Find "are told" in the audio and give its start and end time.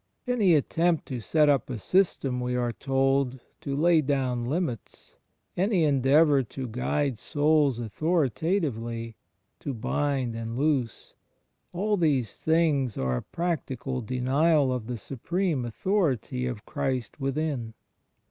2.55-3.39